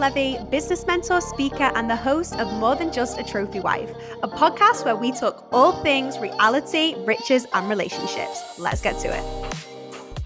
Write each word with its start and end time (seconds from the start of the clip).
Levey, 0.00 0.38
business 0.50 0.86
mentor, 0.86 1.20
speaker, 1.20 1.70
and 1.74 1.88
the 1.88 1.94
host 1.94 2.34
of 2.36 2.50
More 2.54 2.74
Than 2.74 2.90
Just 2.90 3.18
a 3.18 3.22
Trophy 3.22 3.60
Wife, 3.60 3.90
a 4.22 4.28
podcast 4.28 4.86
where 4.86 4.96
we 4.96 5.12
talk 5.12 5.46
all 5.52 5.82
things 5.82 6.18
reality, 6.18 6.94
riches, 7.04 7.46
and 7.52 7.68
relationships. 7.68 8.58
Let's 8.58 8.80
get 8.80 8.98
to 9.00 9.08
it. 9.14 9.69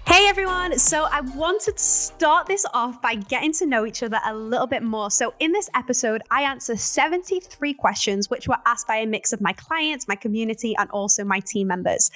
Hey 0.07 0.27
everyone! 0.27 0.77
So, 0.77 1.07
I 1.11 1.21
wanted 1.21 1.77
to 1.77 1.83
start 1.83 2.45
this 2.45 2.63
off 2.75 3.01
by 3.01 3.15
getting 3.15 3.51
to 3.53 3.65
know 3.65 3.87
each 3.87 4.03
other 4.03 4.19
a 4.23 4.35
little 4.35 4.67
bit 4.67 4.83
more. 4.83 5.09
So, 5.09 5.33
in 5.39 5.51
this 5.51 5.67
episode, 5.73 6.21
I 6.29 6.43
answer 6.43 6.77
73 6.77 7.73
questions 7.73 8.29
which 8.29 8.47
were 8.47 8.59
asked 8.67 8.87
by 8.87 8.97
a 8.97 9.07
mix 9.07 9.33
of 9.33 9.41
my 9.41 9.51
clients, 9.51 10.07
my 10.07 10.15
community, 10.15 10.75
and 10.77 10.91
also 10.91 11.23
my 11.25 11.39
team 11.39 11.67
members. 11.67 12.11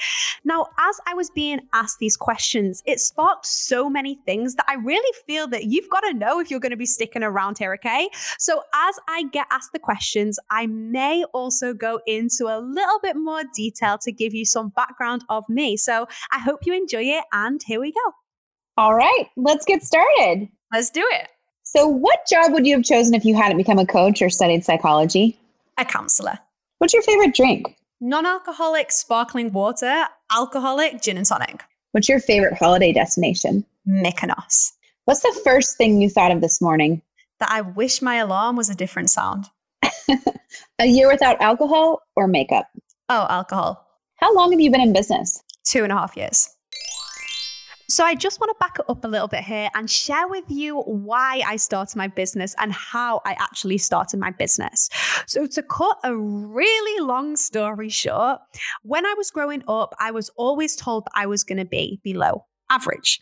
Now, 0.45 0.67
as 0.79 1.01
I 1.07 1.15
was 1.15 1.31
being 1.31 1.61
asked 1.73 1.97
these 1.97 2.15
questions, 2.15 2.83
it 2.85 2.99
sparked 2.99 3.47
so 3.47 3.89
many 3.89 4.15
things 4.23 4.55
that 4.55 4.65
I 4.67 4.75
really 4.75 5.13
feel 5.25 5.47
that 5.47 5.65
you've 5.65 5.89
got 5.89 6.01
to 6.01 6.13
know 6.13 6.39
if 6.39 6.51
you're 6.51 6.59
going 6.59 6.69
to 6.69 6.77
be 6.77 6.85
sticking 6.85 7.23
around 7.23 7.57
here, 7.57 7.73
okay? 7.73 8.07
So, 8.37 8.61
as 8.71 8.99
I 9.07 9.23
get 9.31 9.47
asked 9.49 9.73
the 9.73 9.79
questions, 9.79 10.39
I 10.51 10.67
may 10.67 11.23
also 11.33 11.73
go 11.73 12.01
into 12.05 12.45
a 12.45 12.59
little 12.59 12.99
bit 13.01 13.15
more 13.15 13.43
detail 13.53 13.97
to 13.97 14.11
give 14.11 14.35
you 14.35 14.45
some 14.45 14.69
background 14.69 15.25
of 15.27 15.49
me. 15.49 15.75
So, 15.75 16.07
I 16.31 16.37
hope 16.37 16.67
you 16.67 16.73
enjoy 16.73 17.03
it, 17.03 17.25
and 17.33 17.61
here 17.63 17.78
we 17.79 17.87
we 17.87 17.91
go. 17.91 18.13
All 18.77 18.93
right, 18.93 19.25
let's 19.35 19.65
get 19.65 19.83
started. 19.83 20.47
Let's 20.71 20.89
do 20.89 21.05
it. 21.11 21.27
So, 21.63 21.87
what 21.87 22.27
job 22.27 22.53
would 22.53 22.65
you 22.65 22.75
have 22.75 22.83
chosen 22.83 23.13
if 23.13 23.25
you 23.25 23.35
hadn't 23.35 23.57
become 23.57 23.79
a 23.79 23.85
coach 23.85 24.21
or 24.21 24.29
studied 24.29 24.63
psychology? 24.63 25.37
A 25.77 25.85
counselor. 25.85 26.39
What's 26.79 26.93
your 26.93 27.03
favorite 27.03 27.35
drink? 27.35 27.75
Non 28.01 28.25
alcoholic 28.25 28.91
sparkling 28.91 29.51
water, 29.51 30.05
alcoholic 30.31 31.01
gin 31.01 31.17
and 31.17 31.25
tonic. 31.25 31.63
What's 31.91 32.07
your 32.07 32.19
favorite 32.19 32.57
holiday 32.57 32.93
destination? 32.93 33.65
Mykonos. 33.87 34.71
What's 35.05 35.21
the 35.21 35.41
first 35.43 35.77
thing 35.77 36.01
you 36.01 36.09
thought 36.09 36.31
of 36.31 36.41
this 36.41 36.61
morning? 36.61 37.01
That 37.39 37.49
I 37.51 37.61
wish 37.61 38.01
my 38.01 38.15
alarm 38.15 38.55
was 38.55 38.69
a 38.69 38.75
different 38.75 39.09
sound. 39.09 39.45
a 40.79 40.85
year 40.85 41.11
without 41.11 41.41
alcohol 41.41 42.01
or 42.15 42.27
makeup? 42.27 42.67
Oh, 43.09 43.25
alcohol. 43.29 43.85
How 44.17 44.33
long 44.33 44.51
have 44.51 44.59
you 44.59 44.71
been 44.71 44.81
in 44.81 44.93
business? 44.93 45.41
Two 45.65 45.83
and 45.83 45.91
a 45.91 45.95
half 45.95 46.15
years. 46.15 46.49
So, 47.89 48.05
I 48.05 48.13
just 48.13 48.39
want 48.39 48.51
to 48.51 48.55
back 48.59 48.77
it 48.77 48.85
up 48.87 49.03
a 49.03 49.07
little 49.07 49.27
bit 49.27 49.43
here 49.43 49.69
and 49.73 49.89
share 49.89 50.27
with 50.27 50.43
you 50.47 50.81
why 50.81 51.41
I 51.45 51.55
started 51.55 51.97
my 51.97 52.07
business 52.07 52.53
and 52.59 52.71
how 52.71 53.19
I 53.25 53.31
actually 53.39 53.79
started 53.79 54.19
my 54.19 54.29
business. 54.29 54.89
So, 55.25 55.47
to 55.47 55.63
cut 55.63 55.97
a 56.03 56.15
really 56.15 57.03
long 57.03 57.35
story 57.35 57.89
short, 57.89 58.41
when 58.83 59.07
I 59.07 59.15
was 59.17 59.31
growing 59.31 59.63
up, 59.67 59.95
I 59.99 60.11
was 60.11 60.29
always 60.37 60.75
told 60.75 61.05
that 61.05 61.13
I 61.15 61.25
was 61.25 61.43
going 61.43 61.57
to 61.57 61.65
be 61.65 61.99
below 62.03 62.45
average. 62.69 63.21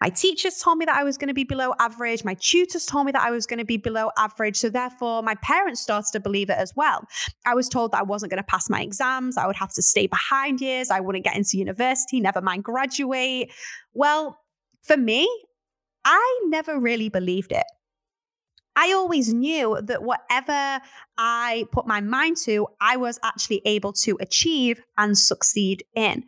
My 0.00 0.10
teachers 0.10 0.58
told 0.58 0.76
me 0.76 0.84
that 0.84 0.96
I 0.96 1.04
was 1.04 1.16
going 1.16 1.28
to 1.28 1.34
be 1.34 1.44
below 1.44 1.72
average. 1.78 2.22
My 2.22 2.34
tutors 2.34 2.84
told 2.84 3.06
me 3.06 3.12
that 3.12 3.22
I 3.22 3.30
was 3.30 3.46
going 3.46 3.58
to 3.58 3.64
be 3.64 3.78
below 3.78 4.10
average. 4.18 4.56
So, 4.56 4.68
therefore, 4.68 5.22
my 5.22 5.34
parents 5.36 5.80
started 5.80 6.12
to 6.12 6.20
believe 6.20 6.50
it 6.50 6.58
as 6.58 6.74
well. 6.76 7.06
I 7.46 7.54
was 7.54 7.68
told 7.68 7.92
that 7.92 8.00
I 8.00 8.02
wasn't 8.02 8.30
going 8.30 8.42
to 8.42 8.46
pass 8.46 8.68
my 8.68 8.82
exams. 8.82 9.38
I 9.38 9.46
would 9.46 9.56
have 9.56 9.72
to 9.72 9.82
stay 9.82 10.06
behind 10.06 10.60
years. 10.60 10.90
I 10.90 11.00
wouldn't 11.00 11.24
get 11.24 11.36
into 11.36 11.56
university, 11.56 12.20
never 12.20 12.42
mind 12.42 12.64
graduate. 12.64 13.50
Well, 13.94 14.38
for 14.82 14.98
me, 14.98 15.28
I 16.04 16.40
never 16.44 16.78
really 16.78 17.08
believed 17.08 17.52
it. 17.52 17.64
I 18.76 18.92
always 18.92 19.32
knew 19.32 19.80
that 19.82 20.02
whatever 20.02 20.80
I 21.16 21.64
put 21.72 21.86
my 21.86 22.02
mind 22.02 22.36
to, 22.44 22.68
I 22.80 22.98
was 22.98 23.18
actually 23.24 23.62
able 23.64 23.94
to 23.94 24.18
achieve 24.20 24.82
and 24.98 25.16
succeed 25.16 25.84
in. 25.94 26.24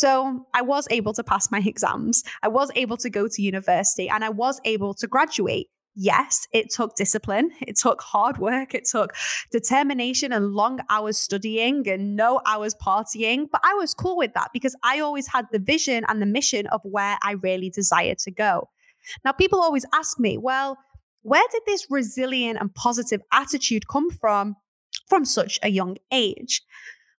So 0.00 0.46
I 0.54 0.62
was 0.62 0.88
able 0.90 1.12
to 1.12 1.22
pass 1.22 1.50
my 1.50 1.58
exams. 1.66 2.24
I 2.42 2.48
was 2.48 2.70
able 2.74 2.96
to 2.98 3.10
go 3.10 3.28
to 3.28 3.42
university 3.42 4.08
and 4.08 4.24
I 4.24 4.30
was 4.30 4.58
able 4.64 4.94
to 4.94 5.06
graduate. 5.06 5.68
Yes, 5.94 6.46
it 6.52 6.70
took 6.70 6.94
discipline. 6.94 7.50
It 7.60 7.76
took 7.76 8.00
hard 8.00 8.38
work. 8.38 8.74
It 8.74 8.86
took 8.86 9.12
determination 9.50 10.32
and 10.32 10.52
long 10.52 10.80
hours 10.88 11.18
studying 11.18 11.86
and 11.86 12.16
no 12.16 12.40
hours 12.46 12.74
partying. 12.74 13.48
But 13.52 13.60
I 13.62 13.74
was 13.74 13.92
cool 13.92 14.16
with 14.16 14.32
that 14.32 14.48
because 14.54 14.74
I 14.82 15.00
always 15.00 15.26
had 15.26 15.46
the 15.52 15.58
vision 15.58 16.04
and 16.08 16.22
the 16.22 16.26
mission 16.26 16.66
of 16.68 16.80
where 16.84 17.18
I 17.22 17.32
really 17.32 17.68
desired 17.68 18.18
to 18.20 18.30
go. 18.30 18.70
Now, 19.24 19.32
people 19.32 19.60
always 19.60 19.84
ask 19.92 20.18
me, 20.18 20.38
well, 20.38 20.78
where 21.22 21.44
did 21.52 21.62
this 21.66 21.86
resilient 21.90 22.58
and 22.58 22.74
positive 22.74 23.20
attitude 23.32 23.86
come 23.88 24.10
from 24.10 24.56
from 25.08 25.26
such 25.26 25.58
a 25.62 25.68
young 25.68 25.96
age? 26.10 26.62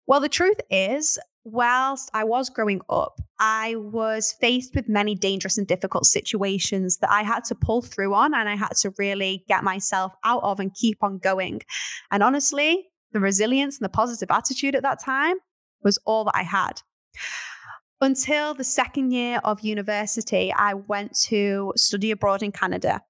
Well, 0.06 0.20
the 0.20 0.28
truth 0.28 0.60
is, 0.70 1.18
whilst 1.44 2.10
I 2.12 2.24
was 2.24 2.50
growing 2.50 2.80
up, 2.88 3.20
I 3.38 3.76
was 3.76 4.32
faced 4.40 4.74
with 4.74 4.88
many 4.88 5.14
dangerous 5.14 5.56
and 5.56 5.66
difficult 5.66 6.06
situations 6.06 6.98
that 6.98 7.10
I 7.10 7.22
had 7.22 7.44
to 7.44 7.54
pull 7.54 7.82
through 7.82 8.14
on 8.14 8.34
and 8.34 8.48
I 8.48 8.56
had 8.56 8.76
to 8.82 8.92
really 8.98 9.44
get 9.48 9.64
myself 9.64 10.12
out 10.24 10.42
of 10.42 10.60
and 10.60 10.74
keep 10.74 10.98
on 11.02 11.18
going. 11.18 11.62
And 12.10 12.22
honestly, 12.22 12.88
the 13.12 13.20
resilience 13.20 13.78
and 13.78 13.84
the 13.84 13.90
positive 13.90 14.30
attitude 14.30 14.74
at 14.74 14.82
that 14.82 15.02
time 15.02 15.36
was 15.82 15.98
all 16.04 16.24
that 16.24 16.36
I 16.36 16.42
had. 16.42 16.82
Until 18.02 18.54
the 18.54 18.64
second 18.64 19.10
year 19.10 19.40
of 19.44 19.60
university, 19.60 20.52
I 20.52 20.74
went 20.74 21.16
to 21.24 21.72
study 21.76 22.10
abroad 22.10 22.42
in 22.42 22.52
Canada. 22.52 23.02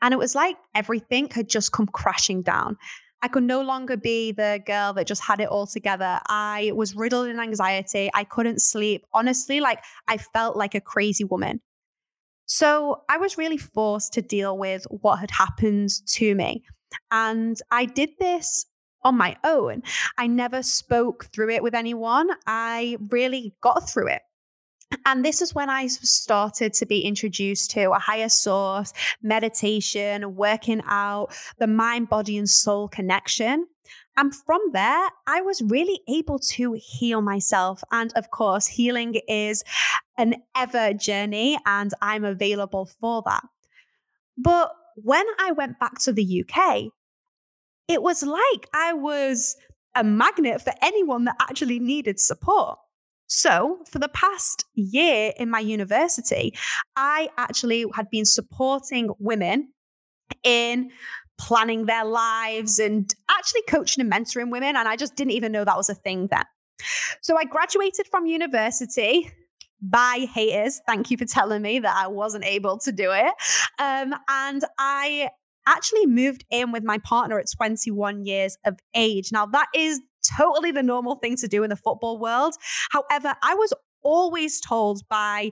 And 0.00 0.14
it 0.14 0.18
was 0.18 0.34
like 0.34 0.56
everything 0.74 1.28
had 1.30 1.48
just 1.48 1.72
come 1.72 1.86
crashing 1.86 2.42
down. 2.42 2.76
I 3.22 3.28
could 3.28 3.44
no 3.44 3.62
longer 3.62 3.96
be 3.96 4.32
the 4.32 4.60
girl 4.66 4.92
that 4.94 5.06
just 5.06 5.22
had 5.22 5.40
it 5.40 5.48
all 5.48 5.66
together. 5.66 6.18
I 6.26 6.72
was 6.74 6.96
riddled 6.96 7.28
in 7.28 7.38
anxiety. 7.38 8.10
I 8.14 8.24
couldn't 8.24 8.60
sleep. 8.60 9.06
Honestly, 9.12 9.60
like 9.60 9.82
I 10.08 10.18
felt 10.18 10.56
like 10.56 10.74
a 10.74 10.80
crazy 10.80 11.24
woman. 11.24 11.60
So 12.46 13.02
I 13.08 13.18
was 13.18 13.38
really 13.38 13.56
forced 13.56 14.12
to 14.14 14.22
deal 14.22 14.58
with 14.58 14.84
what 14.90 15.20
had 15.20 15.30
happened 15.30 15.90
to 16.08 16.34
me. 16.34 16.64
And 17.10 17.56
I 17.70 17.84
did 17.84 18.10
this 18.18 18.66
on 19.04 19.16
my 19.16 19.36
own. 19.44 19.82
I 20.18 20.26
never 20.26 20.62
spoke 20.62 21.26
through 21.32 21.50
it 21.50 21.62
with 21.62 21.74
anyone. 21.74 22.28
I 22.46 22.96
really 23.08 23.54
got 23.62 23.88
through 23.88 24.08
it. 24.08 24.22
And 25.06 25.24
this 25.24 25.42
is 25.42 25.54
when 25.54 25.70
I 25.70 25.86
started 25.86 26.72
to 26.74 26.86
be 26.86 27.00
introduced 27.00 27.70
to 27.72 27.92
a 27.92 27.98
higher 27.98 28.28
source, 28.28 28.92
meditation, 29.22 30.36
working 30.36 30.82
out, 30.86 31.34
the 31.58 31.66
mind, 31.66 32.08
body, 32.08 32.36
and 32.36 32.48
soul 32.48 32.88
connection. 32.88 33.66
And 34.16 34.34
from 34.34 34.60
there, 34.72 35.08
I 35.26 35.40
was 35.40 35.62
really 35.62 36.00
able 36.08 36.38
to 36.38 36.74
heal 36.78 37.22
myself. 37.22 37.82
And 37.90 38.12
of 38.14 38.30
course, 38.30 38.66
healing 38.66 39.14
is 39.26 39.64
an 40.18 40.34
ever 40.54 40.92
journey, 40.92 41.58
and 41.64 41.92
I'm 42.02 42.24
available 42.24 42.86
for 43.00 43.22
that. 43.26 43.42
But 44.36 44.72
when 44.96 45.24
I 45.38 45.52
went 45.52 45.78
back 45.78 45.98
to 46.00 46.12
the 46.12 46.44
UK, 46.44 46.92
it 47.88 48.02
was 48.02 48.22
like 48.22 48.68
I 48.74 48.92
was 48.92 49.56
a 49.94 50.04
magnet 50.04 50.60
for 50.60 50.72
anyone 50.82 51.24
that 51.24 51.36
actually 51.40 51.78
needed 51.78 52.20
support. 52.20 52.78
So, 53.34 53.78
for 53.90 53.98
the 53.98 54.10
past 54.10 54.66
year 54.74 55.32
in 55.38 55.48
my 55.48 55.60
university, 55.60 56.54
I 56.96 57.30
actually 57.38 57.86
had 57.94 58.10
been 58.10 58.26
supporting 58.26 59.08
women 59.18 59.72
in 60.44 60.90
planning 61.40 61.86
their 61.86 62.04
lives 62.04 62.78
and 62.78 63.10
actually 63.30 63.62
coaching 63.70 64.02
and 64.02 64.12
mentoring 64.12 64.50
women. 64.50 64.76
And 64.76 64.86
I 64.86 64.96
just 64.96 65.16
didn't 65.16 65.30
even 65.30 65.50
know 65.50 65.64
that 65.64 65.78
was 65.78 65.88
a 65.88 65.94
thing 65.94 66.28
then. 66.30 66.44
So, 67.22 67.38
I 67.38 67.44
graduated 67.44 68.06
from 68.06 68.26
university 68.26 69.32
by 69.80 70.26
haters. 70.34 70.82
Thank 70.86 71.10
you 71.10 71.16
for 71.16 71.24
telling 71.24 71.62
me 71.62 71.78
that 71.78 71.96
I 71.96 72.08
wasn't 72.08 72.44
able 72.44 72.76
to 72.80 72.92
do 72.92 73.12
it. 73.12 73.32
Um, 73.78 74.14
and 74.28 74.62
I 74.78 75.30
actually 75.66 76.04
moved 76.04 76.44
in 76.50 76.70
with 76.70 76.84
my 76.84 76.98
partner 76.98 77.38
at 77.38 77.46
21 77.50 78.26
years 78.26 78.58
of 78.66 78.78
age. 78.94 79.32
Now, 79.32 79.46
that 79.46 79.68
is 79.74 80.02
totally 80.36 80.72
the 80.72 80.82
normal 80.82 81.16
thing 81.16 81.36
to 81.36 81.48
do 81.48 81.62
in 81.62 81.70
the 81.70 81.76
football 81.76 82.18
world. 82.18 82.54
However, 82.90 83.34
I 83.42 83.54
was 83.54 83.72
always 84.02 84.60
told 84.60 85.08
by 85.08 85.50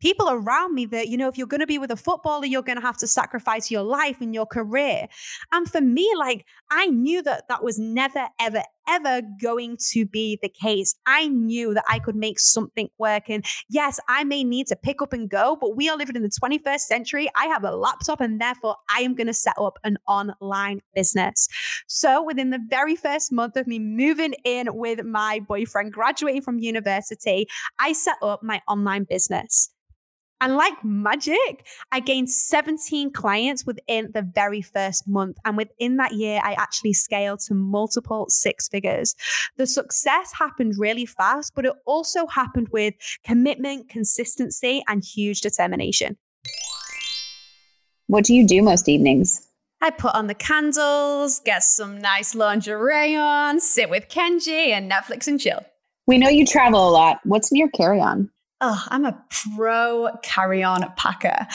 people 0.00 0.28
around 0.28 0.74
me 0.74 0.84
that, 0.86 1.08
you 1.08 1.16
know, 1.16 1.28
if 1.28 1.38
you're 1.38 1.46
going 1.46 1.60
to 1.60 1.66
be 1.66 1.78
with 1.78 1.90
a 1.92 1.96
footballer, 1.96 2.44
you're 2.44 2.60
going 2.60 2.78
to 2.78 2.84
have 2.84 2.96
to 2.98 3.06
sacrifice 3.06 3.70
your 3.70 3.84
life 3.84 4.20
and 4.20 4.34
your 4.34 4.46
career. 4.46 5.06
And 5.52 5.70
for 5.70 5.80
me, 5.80 6.12
like, 6.18 6.44
I 6.70 6.86
knew 6.86 7.22
that 7.22 7.46
that 7.48 7.62
was 7.62 7.78
never, 7.78 8.26
ever, 8.40 8.64
ever 8.88 9.22
going 9.40 9.76
to 9.90 10.06
be 10.06 10.38
the 10.40 10.48
case. 10.48 10.94
I 11.06 11.28
knew 11.28 11.74
that 11.74 11.84
I 11.88 11.98
could 11.98 12.16
make 12.16 12.38
something 12.38 12.88
work. 12.98 13.24
And 13.28 13.44
yes, 13.68 14.00
I 14.08 14.24
may 14.24 14.44
need 14.44 14.66
to 14.68 14.76
pick 14.76 15.02
up 15.02 15.12
and 15.12 15.28
go, 15.28 15.56
but 15.60 15.76
we 15.76 15.88
are 15.88 15.96
living 15.96 16.16
in 16.16 16.22
the 16.22 16.30
21st 16.30 16.80
century. 16.80 17.28
I 17.36 17.46
have 17.46 17.64
a 17.64 17.74
laptop 17.74 18.20
and 18.20 18.40
therefore 18.40 18.76
I 18.90 19.00
am 19.00 19.14
going 19.14 19.26
to 19.26 19.34
set 19.34 19.54
up 19.58 19.78
an 19.84 19.98
online 20.06 20.80
business. 20.94 21.48
So 21.86 22.22
within 22.22 22.50
the 22.50 22.60
very 22.68 22.96
first 22.96 23.32
month 23.32 23.56
of 23.56 23.66
me 23.66 23.78
moving 23.78 24.34
in 24.44 24.68
with 24.74 25.04
my 25.04 25.40
boyfriend, 25.46 25.92
graduating 25.92 26.42
from 26.42 26.58
university, 26.58 27.46
I 27.78 27.92
set 27.92 28.16
up 28.22 28.42
my 28.42 28.60
online 28.68 29.04
business. 29.04 29.70
And 30.42 30.56
like 30.56 30.84
magic, 30.84 31.64
I 31.92 32.00
gained 32.00 32.28
17 32.28 33.12
clients 33.12 33.64
within 33.64 34.10
the 34.12 34.22
very 34.22 34.60
first 34.60 35.06
month. 35.06 35.36
And 35.44 35.56
within 35.56 35.98
that 35.98 36.14
year, 36.14 36.40
I 36.42 36.54
actually 36.54 36.94
scaled 36.94 37.38
to 37.46 37.54
multiple 37.54 38.26
six 38.28 38.66
figures. 38.66 39.14
The 39.56 39.68
success 39.68 40.32
happened 40.36 40.74
really 40.78 41.06
fast, 41.06 41.54
but 41.54 41.64
it 41.64 41.74
also 41.86 42.26
happened 42.26 42.70
with 42.70 42.94
commitment, 43.22 43.88
consistency, 43.88 44.82
and 44.88 45.04
huge 45.04 45.42
determination. 45.42 46.16
What 48.08 48.24
do 48.24 48.34
you 48.34 48.44
do 48.44 48.62
most 48.62 48.88
evenings? 48.88 49.46
I 49.80 49.90
put 49.90 50.12
on 50.12 50.26
the 50.26 50.34
candles, 50.34 51.40
get 51.44 51.62
some 51.62 52.00
nice 52.00 52.34
lingerie 52.34 53.14
on, 53.14 53.60
sit 53.60 53.88
with 53.88 54.08
Kenji, 54.08 54.70
and 54.70 54.90
Netflix 54.90 55.28
and 55.28 55.38
chill. 55.38 55.64
We 56.08 56.18
know 56.18 56.28
you 56.28 56.44
travel 56.44 56.88
a 56.88 56.90
lot. 56.90 57.20
What's 57.22 57.52
in 57.52 57.58
your 57.58 57.70
carry 57.70 58.00
on? 58.00 58.28
Oh, 58.64 58.80
I'm 58.90 59.04
a 59.04 59.20
pro 59.50 60.08
carry 60.22 60.62
on 60.62 60.84
packer. 60.96 61.48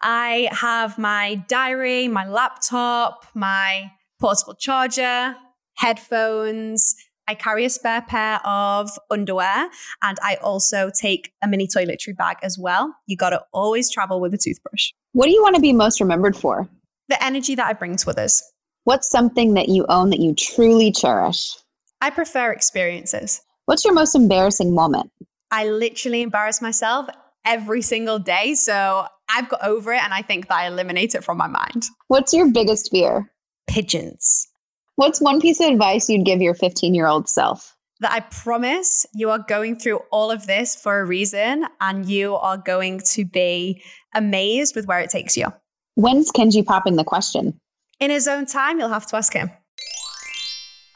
I 0.00 0.48
have 0.52 0.96
my 0.96 1.34
diary, 1.48 2.06
my 2.06 2.24
laptop, 2.24 3.26
my 3.34 3.90
portable 4.20 4.54
charger, 4.54 5.34
headphones. 5.74 6.94
I 7.26 7.34
carry 7.34 7.64
a 7.64 7.70
spare 7.70 8.02
pair 8.02 8.40
of 8.46 8.90
underwear 9.10 9.70
and 10.02 10.18
I 10.22 10.36
also 10.36 10.92
take 10.94 11.32
a 11.42 11.48
mini 11.48 11.66
toiletry 11.66 12.16
bag 12.16 12.36
as 12.44 12.56
well. 12.56 12.94
You 13.06 13.16
got 13.16 13.30
to 13.30 13.42
always 13.52 13.90
travel 13.90 14.20
with 14.20 14.32
a 14.32 14.38
toothbrush. 14.38 14.92
What 15.14 15.26
do 15.26 15.32
you 15.32 15.42
want 15.42 15.56
to 15.56 15.60
be 15.60 15.72
most 15.72 16.00
remembered 16.00 16.36
for? 16.36 16.68
The 17.08 17.22
energy 17.24 17.56
that 17.56 17.66
I 17.66 17.72
bring 17.72 17.96
to 17.96 18.10
others. 18.10 18.40
What's 18.84 19.10
something 19.10 19.54
that 19.54 19.68
you 19.68 19.84
own 19.88 20.10
that 20.10 20.20
you 20.20 20.32
truly 20.32 20.92
cherish? 20.92 21.56
I 22.00 22.10
prefer 22.10 22.52
experiences. 22.52 23.40
What's 23.66 23.84
your 23.84 23.94
most 23.94 24.14
embarrassing 24.14 24.72
moment? 24.72 25.10
I 25.52 25.68
literally 25.68 26.22
embarrass 26.22 26.62
myself 26.62 27.08
every 27.44 27.82
single 27.82 28.18
day. 28.18 28.54
So 28.54 29.06
I've 29.28 29.48
got 29.48 29.64
over 29.64 29.92
it 29.92 30.02
and 30.02 30.12
I 30.12 30.22
think 30.22 30.48
that 30.48 30.56
I 30.56 30.66
eliminate 30.66 31.14
it 31.14 31.22
from 31.22 31.36
my 31.36 31.46
mind. 31.46 31.84
What's 32.08 32.32
your 32.32 32.50
biggest 32.50 32.90
fear? 32.90 33.30
Pigeons. 33.66 34.48
What's 34.96 35.20
one 35.20 35.40
piece 35.40 35.60
of 35.60 35.68
advice 35.68 36.08
you'd 36.08 36.24
give 36.24 36.40
your 36.40 36.54
15 36.54 36.94
year 36.94 37.06
old 37.06 37.28
self? 37.28 37.76
That 38.00 38.12
I 38.12 38.20
promise 38.20 39.06
you 39.14 39.30
are 39.30 39.38
going 39.38 39.78
through 39.78 40.00
all 40.10 40.30
of 40.30 40.46
this 40.46 40.74
for 40.74 41.00
a 41.00 41.04
reason 41.04 41.66
and 41.80 42.08
you 42.08 42.34
are 42.34 42.56
going 42.56 43.00
to 43.12 43.24
be 43.24 43.82
amazed 44.14 44.74
with 44.74 44.86
where 44.86 45.00
it 45.00 45.10
takes 45.10 45.36
you. 45.36 45.46
When's 45.94 46.32
Kenji 46.32 46.64
popping 46.64 46.96
the 46.96 47.04
question? 47.04 47.60
In 48.00 48.10
his 48.10 48.26
own 48.26 48.46
time, 48.46 48.78
you'll 48.78 48.88
have 48.88 49.06
to 49.06 49.16
ask 49.16 49.32
him. 49.32 49.50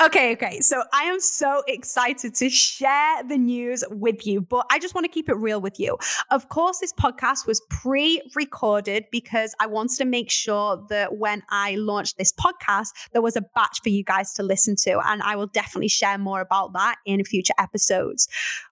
Okay, 0.03 0.33
okay. 0.33 0.61
So 0.61 0.83
I 0.93 1.05
am 1.05 1.21
so 1.21 1.63
excited 1.67 2.35
to 2.35 2.51
share 2.51 3.23
the 3.23 3.39
news 3.39 3.83
with 3.91 4.27
you, 4.27 4.43
but 4.43 4.67
I 4.71 4.79
just 4.79 4.95
want 4.95 5.07
to 5.07 5.09
keep 5.09 5.31
it 5.31 5.37
real 5.37 5.59
with 5.59 5.81
you. 5.81 5.97
Of 6.31 6.51
course, 6.51 6.81
this 6.81 6.93
podcast 6.93 7.47
was 7.47 7.63
pre 7.71 8.21
recorded 8.35 9.07
because 9.11 9.55
I 9.59 9.67
wanted 9.67 9.97
to 9.97 10.05
make 10.05 10.31
sure 10.31 10.85
that 10.91 11.17
when 11.17 11.43
I 11.49 11.77
launched 11.77 12.19
this 12.19 12.31
podcast, 12.31 12.89
there 13.13 13.23
was 13.23 13.37
a 13.37 13.41
batch 13.55 13.81
for 13.83 13.89
you 13.89 14.05
guys 14.05 14.35
to 14.35 14.43
listen 14.43 14.77
to. 14.81 15.01
And 15.07 15.23
I 15.23 15.35
will 15.35 15.47
definitely 15.47 15.89
share 15.89 16.19
more 16.19 16.43
about 16.43 16.75
that 16.75 16.97
in 17.07 17.25
future 17.25 17.55
episodes. 17.59 18.29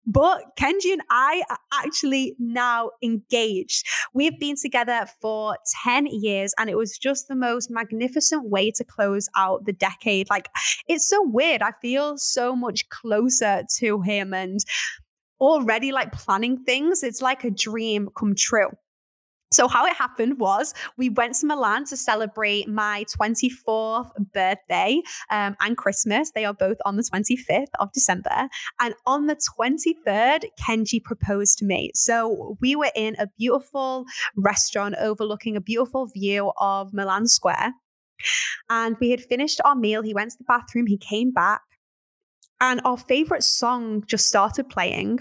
But 0.06 0.56
Kenji 0.58 0.92
and 0.92 1.02
I 1.10 1.42
are 1.50 1.58
actually 1.72 2.36
now 2.38 2.90
engaged. 3.02 3.86
We've 4.12 4.38
been 4.38 4.56
together 4.56 5.06
for 5.20 5.56
10 5.84 6.06
years, 6.06 6.54
and 6.58 6.68
it 6.68 6.76
was 6.76 6.98
just 6.98 7.28
the 7.28 7.34
most 7.34 7.70
magnificent 7.70 8.48
way 8.48 8.70
to 8.72 8.84
close 8.84 9.28
out 9.36 9.64
the 9.64 9.72
decade. 9.72 10.28
Like, 10.28 10.48
it's 10.88 11.08
so 11.08 11.22
weird. 11.22 11.62
I 11.62 11.72
feel 11.80 12.18
so 12.18 12.54
much 12.54 12.88
closer 12.90 13.62
to 13.78 14.02
him 14.02 14.34
and 14.34 14.60
already 15.40 15.92
like 15.92 16.12
planning 16.12 16.62
things. 16.64 17.02
It's 17.02 17.22
like 17.22 17.44
a 17.44 17.50
dream 17.50 18.08
come 18.16 18.34
true. 18.34 18.70
So, 19.54 19.68
how 19.68 19.86
it 19.86 19.94
happened 19.94 20.40
was 20.40 20.74
we 20.98 21.10
went 21.10 21.36
to 21.36 21.46
Milan 21.46 21.84
to 21.84 21.96
celebrate 21.96 22.68
my 22.68 23.04
24th 23.16 24.10
birthday 24.32 25.00
um, 25.30 25.54
and 25.60 25.76
Christmas. 25.76 26.32
They 26.32 26.44
are 26.44 26.52
both 26.52 26.78
on 26.84 26.96
the 26.96 27.04
25th 27.04 27.68
of 27.78 27.92
December. 27.92 28.48
And 28.80 28.96
on 29.06 29.26
the 29.28 29.36
23rd, 29.36 30.46
Kenji 30.60 31.00
proposed 31.00 31.58
to 31.58 31.64
me. 31.64 31.92
So, 31.94 32.58
we 32.60 32.74
were 32.74 32.90
in 32.96 33.14
a 33.20 33.28
beautiful 33.38 34.06
restaurant 34.36 34.96
overlooking 34.98 35.54
a 35.54 35.60
beautiful 35.60 36.06
view 36.06 36.50
of 36.56 36.92
Milan 36.92 37.28
Square. 37.28 37.74
And 38.68 38.96
we 39.00 39.10
had 39.10 39.20
finished 39.20 39.60
our 39.64 39.76
meal. 39.76 40.02
He 40.02 40.14
went 40.14 40.32
to 40.32 40.38
the 40.38 40.44
bathroom, 40.44 40.88
he 40.88 40.98
came 40.98 41.30
back, 41.30 41.60
and 42.60 42.80
our 42.84 42.96
favorite 42.96 43.44
song 43.44 44.02
just 44.04 44.26
started 44.26 44.68
playing. 44.68 45.20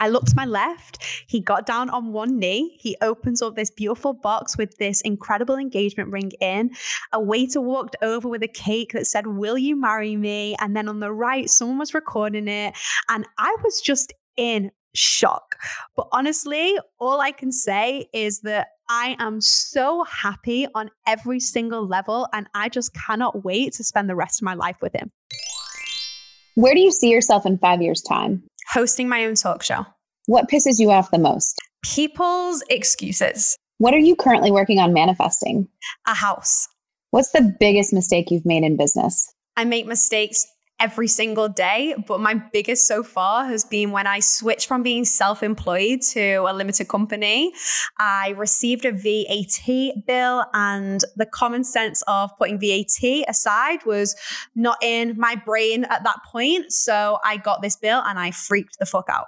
I 0.00 0.08
looked 0.08 0.28
to 0.28 0.36
my 0.36 0.44
left. 0.44 1.02
He 1.26 1.40
got 1.40 1.66
down 1.66 1.90
on 1.90 2.12
one 2.12 2.38
knee. 2.38 2.76
He 2.80 2.96
opens 3.00 3.42
up 3.42 3.56
this 3.56 3.70
beautiful 3.70 4.12
box 4.12 4.56
with 4.56 4.76
this 4.78 5.00
incredible 5.02 5.56
engagement 5.56 6.10
ring 6.10 6.32
in. 6.40 6.70
A 7.12 7.20
waiter 7.20 7.60
walked 7.60 7.96
over 8.02 8.28
with 8.28 8.42
a 8.42 8.48
cake 8.48 8.92
that 8.92 9.06
said, 9.06 9.26
Will 9.26 9.58
you 9.58 9.76
marry 9.76 10.16
me? 10.16 10.56
And 10.60 10.76
then 10.76 10.88
on 10.88 11.00
the 11.00 11.12
right, 11.12 11.50
someone 11.50 11.78
was 11.78 11.94
recording 11.94 12.48
it. 12.48 12.76
And 13.08 13.26
I 13.38 13.56
was 13.62 13.80
just 13.80 14.12
in 14.36 14.70
shock. 14.94 15.56
But 15.96 16.08
honestly, 16.12 16.78
all 16.98 17.20
I 17.20 17.30
can 17.30 17.52
say 17.52 18.08
is 18.12 18.40
that 18.40 18.68
I 18.88 19.16
am 19.18 19.40
so 19.40 20.04
happy 20.04 20.66
on 20.74 20.90
every 21.06 21.40
single 21.40 21.86
level, 21.86 22.26
and 22.32 22.46
I 22.54 22.68
just 22.70 22.94
cannot 22.94 23.44
wait 23.44 23.74
to 23.74 23.84
spend 23.84 24.08
the 24.08 24.14
rest 24.14 24.40
of 24.40 24.46
my 24.46 24.54
life 24.54 24.76
with 24.80 24.94
him. 24.94 25.10
Where 26.54 26.74
do 26.74 26.80
you 26.80 26.90
see 26.90 27.10
yourself 27.10 27.44
in 27.44 27.58
five 27.58 27.82
years' 27.82 28.02
time? 28.02 28.42
Hosting 28.72 29.08
my 29.08 29.24
own 29.24 29.34
talk 29.34 29.62
show. 29.62 29.86
What 30.26 30.50
pisses 30.50 30.78
you 30.78 30.90
off 30.90 31.10
the 31.10 31.18
most? 31.18 31.58
People's 31.82 32.62
excuses. 32.68 33.56
What 33.78 33.94
are 33.94 33.98
you 33.98 34.14
currently 34.14 34.50
working 34.50 34.78
on 34.78 34.92
manifesting? 34.92 35.66
A 36.06 36.12
house. 36.12 36.68
What's 37.10 37.30
the 37.30 37.56
biggest 37.58 37.94
mistake 37.94 38.30
you've 38.30 38.44
made 38.44 38.64
in 38.64 38.76
business? 38.76 39.32
I 39.56 39.64
make 39.64 39.86
mistakes 39.86 40.46
every 40.80 41.08
single 41.08 41.48
day. 41.48 41.94
But 42.06 42.20
my 42.20 42.34
biggest 42.52 42.86
so 42.86 43.02
far 43.02 43.44
has 43.46 43.64
been 43.64 43.90
when 43.90 44.06
I 44.06 44.20
switched 44.20 44.66
from 44.66 44.82
being 44.82 45.04
self 45.04 45.42
employed 45.42 46.02
to 46.12 46.46
a 46.48 46.52
limited 46.52 46.88
company. 46.88 47.52
I 47.98 48.34
received 48.36 48.84
a 48.84 48.92
VAT 48.92 50.06
bill, 50.06 50.44
and 50.54 51.02
the 51.16 51.26
common 51.26 51.64
sense 51.64 52.02
of 52.06 52.30
putting 52.38 52.60
VAT 52.60 53.24
aside 53.28 53.84
was 53.84 54.16
not 54.54 54.78
in 54.82 55.14
my 55.18 55.34
brain 55.34 55.84
at 55.84 56.04
that 56.04 56.18
point. 56.30 56.72
So 56.72 57.18
I 57.24 57.36
got 57.36 57.62
this 57.62 57.76
bill 57.76 58.02
and 58.06 58.18
I 58.18 58.30
freaked 58.30 58.78
the 58.78 58.86
fuck 58.86 59.08
out. 59.08 59.26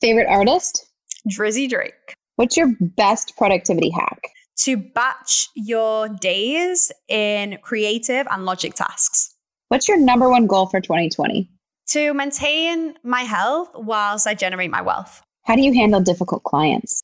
Favorite 0.00 0.26
artist? 0.28 0.86
Drizzy 1.30 1.68
Drake. 1.68 1.92
What's 2.36 2.56
your 2.56 2.72
best 2.80 3.36
productivity 3.36 3.90
hack? 3.90 4.20
To 4.64 4.76
batch 4.76 5.48
your 5.54 6.08
days 6.08 6.90
in 7.08 7.58
creative 7.62 8.26
and 8.30 8.44
logic 8.44 8.74
tasks. 8.74 9.31
What's 9.72 9.88
your 9.88 9.96
number 9.96 10.28
one 10.28 10.46
goal 10.46 10.66
for 10.66 10.82
2020? 10.82 11.48
To 11.92 12.12
maintain 12.12 12.92
my 13.02 13.22
health 13.22 13.70
whilst 13.72 14.26
I 14.26 14.34
generate 14.34 14.70
my 14.70 14.82
wealth. 14.82 15.22
How 15.44 15.56
do 15.56 15.62
you 15.62 15.72
handle 15.72 16.02
difficult 16.02 16.42
clients? 16.42 17.00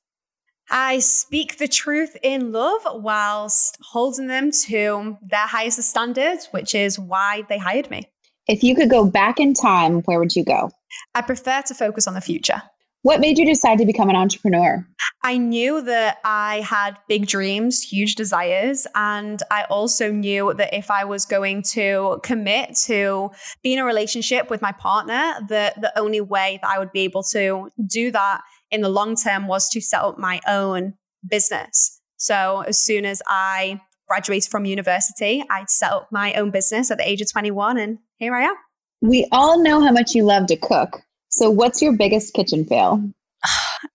I 0.70 0.98
speak 0.98 1.56
the 1.56 1.66
truth 1.66 2.14
in 2.22 2.52
love 2.52 2.82
whilst 3.02 3.78
holding 3.80 4.26
them 4.26 4.50
to 4.66 5.16
their 5.22 5.46
highest 5.46 5.82
standards, 5.82 6.48
which 6.50 6.74
is 6.74 6.98
why 6.98 7.44
they 7.48 7.56
hired 7.56 7.90
me. 7.90 8.10
If 8.46 8.62
you 8.62 8.74
could 8.74 8.90
go 8.90 9.06
back 9.06 9.40
in 9.40 9.54
time, 9.54 10.02
where 10.02 10.18
would 10.18 10.36
you 10.36 10.44
go? 10.44 10.70
I 11.14 11.22
prefer 11.22 11.62
to 11.68 11.74
focus 11.74 12.06
on 12.06 12.12
the 12.12 12.20
future. 12.20 12.60
What 13.02 13.20
made 13.20 13.38
you 13.38 13.46
decide 13.46 13.78
to 13.78 13.86
become 13.86 14.10
an 14.10 14.16
entrepreneur? 14.16 14.84
I 15.22 15.38
knew 15.38 15.80
that 15.82 16.18
I 16.24 16.60
had 16.60 16.96
big 17.08 17.26
dreams, 17.26 17.80
huge 17.82 18.16
desires. 18.16 18.86
And 18.94 19.40
I 19.50 19.64
also 19.64 20.10
knew 20.10 20.52
that 20.54 20.76
if 20.76 20.90
I 20.90 21.04
was 21.04 21.24
going 21.24 21.62
to 21.74 22.20
commit 22.22 22.76
to 22.86 23.30
be 23.62 23.72
in 23.72 23.78
a 23.78 23.84
relationship 23.84 24.50
with 24.50 24.62
my 24.62 24.72
partner, 24.72 25.34
that 25.48 25.80
the 25.80 25.96
only 25.98 26.20
way 26.20 26.58
that 26.62 26.70
I 26.70 26.78
would 26.78 26.92
be 26.92 27.00
able 27.00 27.22
to 27.30 27.70
do 27.86 28.10
that 28.10 28.40
in 28.70 28.80
the 28.80 28.88
long 28.88 29.14
term 29.14 29.46
was 29.46 29.68
to 29.70 29.80
set 29.80 30.02
up 30.02 30.18
my 30.18 30.40
own 30.46 30.94
business. 31.26 32.00
So 32.16 32.64
as 32.66 32.80
soon 32.80 33.04
as 33.04 33.22
I 33.28 33.80
graduated 34.08 34.50
from 34.50 34.64
university, 34.64 35.44
I 35.50 35.64
set 35.68 35.92
up 35.92 36.08
my 36.10 36.32
own 36.34 36.50
business 36.50 36.90
at 36.90 36.98
the 36.98 37.08
age 37.08 37.20
of 37.20 37.30
21, 37.30 37.78
and 37.78 37.98
here 38.16 38.34
I 38.34 38.44
am. 38.44 38.54
We 39.00 39.28
all 39.30 39.62
know 39.62 39.80
how 39.80 39.92
much 39.92 40.14
you 40.14 40.24
love 40.24 40.46
to 40.46 40.56
cook. 40.56 41.02
So, 41.30 41.50
what's 41.50 41.82
your 41.82 41.96
biggest 41.96 42.34
kitchen 42.34 42.64
fail? 42.64 43.02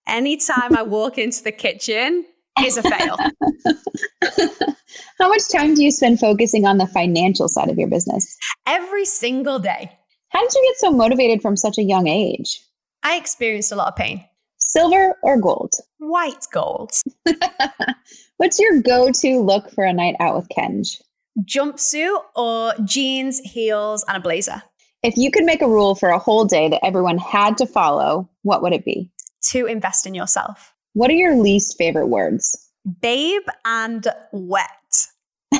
Anytime 0.07 0.75
I 0.77 0.83
walk 0.83 1.17
into 1.17 1.43
the 1.43 1.51
kitchen 1.51 2.25
is 2.63 2.77
a 2.77 2.83
fail. 2.83 3.17
how 5.19 5.29
much 5.29 5.41
time 5.51 5.73
do 5.73 5.83
you 5.83 5.91
spend 5.91 6.19
focusing 6.19 6.65
on 6.65 6.77
the 6.77 6.87
financial 6.87 7.47
side 7.47 7.69
of 7.69 7.77
your 7.77 7.89
business? 7.89 8.37
Every 8.67 9.05
single 9.05 9.59
day. 9.59 9.91
How 10.29 10.41
did 10.41 10.53
you 10.53 10.73
get 10.73 10.79
so 10.79 10.91
motivated 10.91 11.41
from 11.41 11.57
such 11.57 11.77
a 11.77 11.83
young 11.83 12.07
age? 12.07 12.61
I 13.03 13.17
experienced 13.17 13.71
a 13.71 13.75
lot 13.75 13.89
of 13.89 13.95
pain. 13.95 14.25
Silver 14.59 15.15
or 15.23 15.39
gold? 15.39 15.73
White 15.99 16.47
gold. 16.51 16.91
What's 18.37 18.59
your 18.59 18.81
go 18.81 19.11
to 19.11 19.39
look 19.39 19.69
for 19.71 19.83
a 19.83 19.93
night 19.93 20.15
out 20.19 20.35
with 20.35 20.47
Kenj? 20.49 21.01
Jumpsuit 21.45 22.19
or 22.35 22.73
jeans, 22.83 23.39
heels, 23.39 24.03
and 24.07 24.17
a 24.17 24.19
blazer. 24.19 24.63
If 25.03 25.17
you 25.17 25.31
could 25.31 25.43
make 25.43 25.61
a 25.61 25.67
rule 25.67 25.95
for 25.95 26.09
a 26.09 26.17
whole 26.17 26.45
day 26.45 26.69
that 26.69 26.83
everyone 26.83 27.17
had 27.17 27.57
to 27.57 27.65
follow, 27.65 28.29
what 28.43 28.61
would 28.61 28.71
it 28.71 28.85
be? 28.85 29.11
To 29.49 29.65
invest 29.65 30.07
in 30.07 30.13
yourself. 30.13 30.73
What 30.93 31.11
are 31.11 31.15
your 31.15 31.35
least 31.35 31.77
favorite 31.77 32.07
words? 32.07 32.69
Babe 33.01 33.43
and 33.65 34.07
wet. 34.31 35.07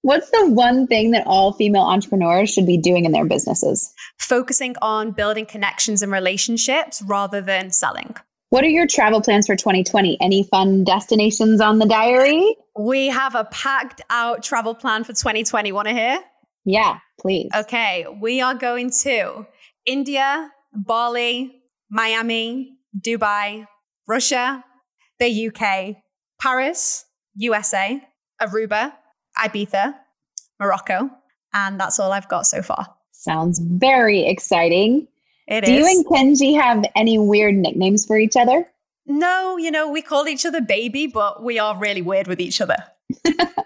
What's 0.00 0.30
the 0.30 0.50
one 0.50 0.86
thing 0.86 1.10
that 1.10 1.26
all 1.26 1.52
female 1.52 1.82
entrepreneurs 1.82 2.50
should 2.50 2.66
be 2.66 2.78
doing 2.78 3.04
in 3.04 3.12
their 3.12 3.26
businesses? 3.26 3.92
Focusing 4.18 4.76
on 4.80 5.10
building 5.10 5.44
connections 5.44 6.00
and 6.00 6.10
relationships 6.10 7.02
rather 7.06 7.42
than 7.42 7.70
selling. 7.70 8.16
What 8.48 8.64
are 8.64 8.68
your 8.68 8.86
travel 8.86 9.20
plans 9.20 9.46
for 9.46 9.56
2020? 9.56 10.16
Any 10.22 10.44
fun 10.44 10.84
destinations 10.84 11.60
on 11.60 11.80
the 11.80 11.86
diary? 11.86 12.56
We 12.78 13.08
have 13.08 13.34
a 13.34 13.44
packed 13.44 14.00
out 14.08 14.42
travel 14.42 14.74
plan 14.74 15.04
for 15.04 15.12
2020. 15.12 15.72
Want 15.72 15.88
to 15.88 15.94
hear? 15.94 16.20
Yeah, 16.64 16.98
please. 17.20 17.50
Okay, 17.54 18.06
we 18.20 18.40
are 18.40 18.54
going 18.54 18.90
to 19.02 19.46
India, 19.86 20.50
Bali, 20.72 21.62
Miami, 21.90 22.78
Dubai, 22.98 23.66
Russia, 24.08 24.64
the 25.18 25.48
UK, 25.48 25.96
Paris, 26.40 27.04
USA, 27.36 28.02
Aruba, 28.40 28.92
Ibiza, 29.38 29.94
Morocco, 30.58 31.10
and 31.52 31.78
that's 31.78 31.98
all 32.00 32.12
I've 32.12 32.28
got 32.28 32.46
so 32.46 32.62
far. 32.62 32.86
Sounds 33.12 33.58
very 33.58 34.26
exciting. 34.26 35.06
It 35.46 35.64
Do 35.64 35.72
is. 35.72 35.78
you 35.78 35.86
and 35.86 36.06
Kenji 36.06 36.60
have 36.60 36.84
any 36.96 37.18
weird 37.18 37.54
nicknames 37.54 38.06
for 38.06 38.18
each 38.18 38.36
other? 38.36 38.66
no, 39.06 39.58
you 39.58 39.70
know, 39.70 39.86
we 39.90 40.00
call 40.00 40.26
each 40.26 40.46
other 40.46 40.62
baby, 40.62 41.06
but 41.06 41.42
we 41.42 41.58
are 41.58 41.76
really 41.76 42.00
weird 42.00 42.26
with 42.26 42.40
each 42.40 42.60
other. 42.60 42.76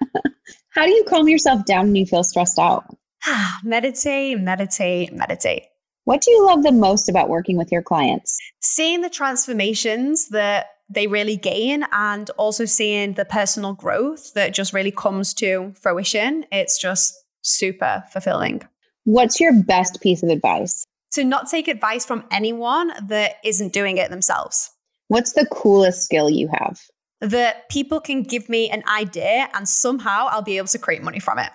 How 0.78 0.86
do 0.86 0.92
you 0.92 1.02
calm 1.02 1.28
yourself 1.28 1.64
down 1.64 1.86
when 1.86 1.96
you 1.96 2.06
feel 2.06 2.22
stressed 2.22 2.56
out? 2.56 2.84
meditate, 3.64 4.38
meditate, 4.38 5.12
meditate. 5.12 5.64
What 6.04 6.20
do 6.20 6.30
you 6.30 6.46
love 6.46 6.62
the 6.62 6.70
most 6.70 7.08
about 7.08 7.28
working 7.28 7.56
with 7.56 7.72
your 7.72 7.82
clients? 7.82 8.38
Seeing 8.60 9.00
the 9.00 9.10
transformations 9.10 10.28
that 10.28 10.66
they 10.88 11.08
really 11.08 11.36
gain 11.36 11.84
and 11.90 12.30
also 12.38 12.64
seeing 12.64 13.14
the 13.14 13.24
personal 13.24 13.72
growth 13.72 14.32
that 14.34 14.54
just 14.54 14.72
really 14.72 14.92
comes 14.92 15.34
to 15.34 15.72
fruition, 15.74 16.44
it's 16.52 16.80
just 16.80 17.12
super 17.42 18.04
fulfilling. 18.12 18.62
What's 19.02 19.40
your 19.40 19.60
best 19.60 20.00
piece 20.00 20.22
of 20.22 20.28
advice? 20.28 20.84
To 21.14 21.24
not 21.24 21.50
take 21.50 21.66
advice 21.66 22.06
from 22.06 22.22
anyone 22.30 22.92
that 23.08 23.38
isn't 23.42 23.72
doing 23.72 23.96
it 23.96 24.10
themselves. 24.10 24.70
What's 25.08 25.32
the 25.32 25.44
coolest 25.46 26.04
skill 26.04 26.30
you 26.30 26.48
have? 26.52 26.78
That 27.20 27.68
people 27.68 28.00
can 28.00 28.22
give 28.22 28.48
me 28.48 28.70
an 28.70 28.82
idea 28.88 29.48
and 29.54 29.68
somehow 29.68 30.28
I'll 30.30 30.42
be 30.42 30.56
able 30.58 30.68
to 30.68 30.78
create 30.78 31.02
money 31.02 31.18
from 31.18 31.38
it. 31.38 31.50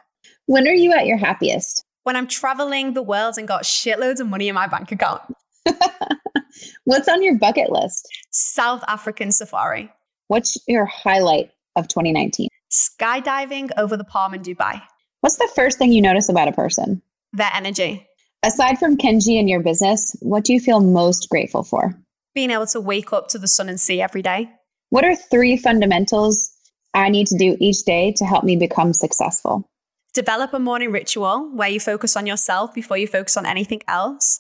When 0.46 0.68
are 0.68 0.74
you 0.74 0.92
at 0.94 1.06
your 1.06 1.18
happiest? 1.18 1.86
When 2.04 2.16
I'm 2.18 2.28
traveling 2.28 2.94
the 2.94 3.02
world 3.02 3.36
and 3.38 3.48
got 3.48 3.64
shitloads 3.64 4.20
of 4.20 4.28
money 4.28 4.50
in 4.50 4.56
my 4.56 4.68
bank 4.68 4.92
account. 4.92 5.22
What's 6.84 7.08
on 7.08 7.24
your 7.24 7.38
bucket 7.38 7.72
list? 7.72 8.08
South 8.32 8.84
African 8.88 9.32
safari, 9.32 9.90
What's 10.28 10.58
your 10.68 10.86
highlight 10.86 11.52
of 11.76 11.88
2019? 11.88 12.50
skydiving 12.72 13.70
over 13.78 13.96
the 13.96 14.04
palm 14.04 14.34
in 14.34 14.42
Dubai. 14.42 14.82
What's 15.22 15.38
the 15.38 15.50
first 15.56 15.78
thing 15.78 15.94
you 15.94 16.02
notice 16.02 16.28
about 16.28 16.48
a 16.48 16.52
person? 16.52 17.02
Their 17.32 17.52
energy, 17.54 18.06
Aside 18.44 18.78
from 18.78 18.98
Kenji 18.98 19.40
and 19.40 19.50
your 19.50 19.62
business, 19.62 20.14
what 20.20 20.44
do 20.44 20.52
you 20.54 20.60
feel 20.60 20.82
most 20.82 21.30
grateful 21.30 21.64
for? 21.64 21.98
being 22.36 22.50
able 22.50 22.66
to 22.66 22.82
wake 22.82 23.14
up 23.14 23.28
to 23.28 23.38
the 23.38 23.48
sun 23.48 23.70
and 23.70 23.80
sea 23.80 24.02
every 24.02 24.24
day. 24.24 24.50
What 24.94 25.06
are 25.06 25.16
three 25.16 25.58
fundamentals 25.58 26.52
I 26.94 27.10
need 27.10 27.26
to 27.26 27.36
do 27.36 27.58
each 27.60 27.82
day 27.84 28.14
to 28.16 28.26
help 28.26 28.44
me 28.44 28.56
become 28.56 28.94
successful? 28.94 29.68
Develop 30.14 30.54
a 30.54 30.60
morning 30.60 30.92
ritual 30.92 31.50
where 31.52 31.68
you 31.68 31.80
focus 31.80 32.16
on 32.16 32.28
yourself 32.28 32.76
before 32.76 32.98
you 32.98 33.08
focus 33.08 33.36
on 33.36 33.48
anything 33.48 33.82
else. 33.88 34.40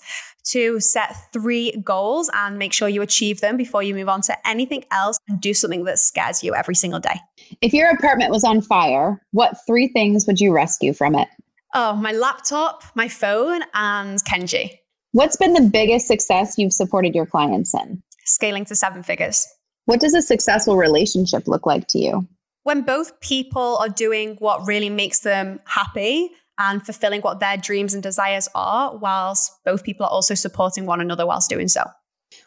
To 0.51 0.79
set 0.79 1.15
three 1.33 1.71
goals 1.83 2.29
and 2.35 2.59
make 2.59 2.71
sure 2.71 2.87
you 2.87 3.01
achieve 3.01 3.41
them 3.41 3.57
before 3.57 3.81
you 3.81 3.95
move 3.95 4.07
on 4.07 4.21
to 4.21 4.47
anything 4.47 4.85
else 4.91 5.17
and 5.27 5.41
do 5.41 5.55
something 5.55 5.85
that 5.85 5.97
scares 5.97 6.43
you 6.43 6.53
every 6.53 6.75
single 6.75 6.99
day. 6.99 7.19
If 7.61 7.73
your 7.73 7.89
apartment 7.89 8.29
was 8.29 8.43
on 8.43 8.61
fire, 8.61 9.19
what 9.31 9.57
three 9.65 9.87
things 9.87 10.27
would 10.27 10.39
you 10.39 10.53
rescue 10.53 10.93
from 10.93 11.15
it? 11.15 11.29
Oh, 11.73 11.95
my 11.95 12.11
laptop, 12.11 12.83
my 12.93 13.07
phone, 13.07 13.63
and 13.73 14.23
Kenji. 14.23 14.77
What's 15.13 15.35
been 15.35 15.53
the 15.53 15.67
biggest 15.67 16.05
success 16.05 16.59
you've 16.59 16.73
supported 16.73 17.15
your 17.15 17.25
clients 17.25 17.73
in? 17.73 18.03
Scaling 18.25 18.65
to 18.65 18.75
seven 18.75 19.01
figures. 19.01 19.47
What 19.85 19.99
does 19.99 20.13
a 20.13 20.21
successful 20.21 20.77
relationship 20.77 21.47
look 21.47 21.65
like 21.65 21.87
to 21.89 21.99
you? 21.99 22.27
When 22.63 22.83
both 22.83 23.19
people 23.19 23.77
are 23.77 23.89
doing 23.89 24.37
what 24.39 24.65
really 24.65 24.89
makes 24.89 25.19
them 25.19 25.59
happy 25.65 26.31
and 26.57 26.83
fulfilling 26.83 27.21
what 27.21 27.39
their 27.39 27.57
dreams 27.57 27.93
and 27.93 28.01
desires 28.01 28.47
are, 28.55 28.95
whilst 28.95 29.51
both 29.65 29.83
people 29.83 30.05
are 30.05 30.11
also 30.11 30.35
supporting 30.35 30.85
one 30.85 31.01
another 31.01 31.25
whilst 31.25 31.49
doing 31.49 31.67
so. 31.67 31.83